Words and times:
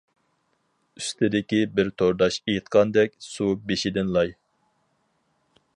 ئۈستىدىكى 1.01 1.59
بىر 1.79 1.91
تورداش 2.03 2.39
ئېيتقاندەك 2.47 3.15
«سۇ 3.27 3.53
بېشىدىن 3.69 4.13
لاي». 4.17 4.35